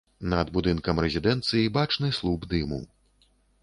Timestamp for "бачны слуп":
1.79-2.51